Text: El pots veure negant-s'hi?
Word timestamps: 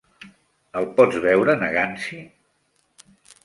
El 0.79 0.87
pots 0.95 1.21
veure 1.27 1.57
negant-s'hi? 1.61 2.21